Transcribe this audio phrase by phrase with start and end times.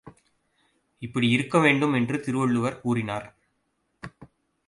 [0.99, 3.35] இப்படியிருக்க வேண்டும் என்று திருவள்ளுவர் கூறினார்.